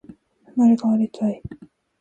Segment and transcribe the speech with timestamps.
[0.55, 1.43] 生まれ変わりたい